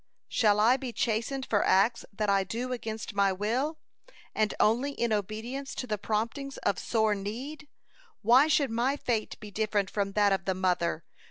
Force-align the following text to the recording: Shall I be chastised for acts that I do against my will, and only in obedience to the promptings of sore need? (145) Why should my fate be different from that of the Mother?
Shall 0.29 0.59
I 0.59 0.77
be 0.77 0.91
chastised 0.91 1.45
for 1.45 1.63
acts 1.63 2.05
that 2.11 2.27
I 2.27 2.43
do 2.43 2.71
against 2.71 3.13
my 3.13 3.31
will, 3.31 3.77
and 4.33 4.51
only 4.59 4.93
in 4.93 5.13
obedience 5.13 5.75
to 5.75 5.85
the 5.85 5.99
promptings 5.99 6.57
of 6.63 6.79
sore 6.79 7.13
need? 7.13 7.67
(145) 8.23 8.23
Why 8.23 8.47
should 8.47 8.71
my 8.71 8.97
fate 8.97 9.39
be 9.39 9.51
different 9.51 9.91
from 9.91 10.13
that 10.13 10.33
of 10.33 10.45
the 10.45 10.55
Mother? 10.55 11.03